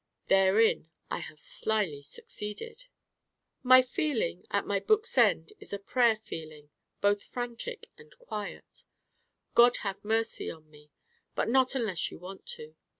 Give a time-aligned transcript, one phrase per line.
[0.29, 2.87] _Therein I have slyly Succeeded.
[3.61, 8.83] My feeling at my book's end is a prayer feeling, both frantic and quiet:
[9.53, 10.89] God have mercy on me!
[11.35, 12.75] but not unless you want to.